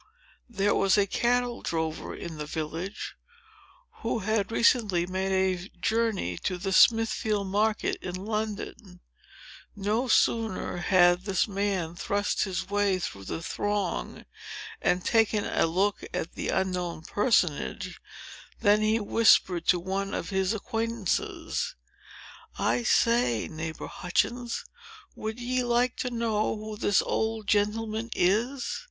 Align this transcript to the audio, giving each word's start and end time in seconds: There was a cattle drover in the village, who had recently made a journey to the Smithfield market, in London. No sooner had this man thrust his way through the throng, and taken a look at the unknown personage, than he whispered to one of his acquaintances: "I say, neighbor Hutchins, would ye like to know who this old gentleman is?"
There 0.49 0.73
was 0.73 0.97
a 0.97 1.05
cattle 1.05 1.61
drover 1.61 2.15
in 2.15 2.39
the 2.39 2.47
village, 2.47 3.13
who 4.01 4.17
had 4.25 4.51
recently 4.51 5.05
made 5.05 5.31
a 5.31 5.69
journey 5.79 6.39
to 6.39 6.57
the 6.57 6.71
Smithfield 6.73 7.45
market, 7.45 7.97
in 8.01 8.15
London. 8.15 8.99
No 9.75 10.07
sooner 10.07 10.77
had 10.77 11.25
this 11.25 11.47
man 11.47 11.95
thrust 11.95 12.45
his 12.45 12.67
way 12.67 12.97
through 12.97 13.25
the 13.25 13.43
throng, 13.43 14.25
and 14.81 15.05
taken 15.05 15.45
a 15.45 15.67
look 15.67 16.03
at 16.15 16.31
the 16.31 16.49
unknown 16.49 17.03
personage, 17.03 18.01
than 18.59 18.81
he 18.81 18.99
whispered 18.99 19.67
to 19.67 19.79
one 19.79 20.15
of 20.15 20.31
his 20.31 20.51
acquaintances: 20.51 21.75
"I 22.57 22.81
say, 22.81 23.47
neighbor 23.47 23.85
Hutchins, 23.85 24.65
would 25.13 25.39
ye 25.39 25.63
like 25.63 25.95
to 25.97 26.09
know 26.09 26.55
who 26.57 26.75
this 26.75 27.03
old 27.03 27.45
gentleman 27.47 28.09
is?" 28.15 28.79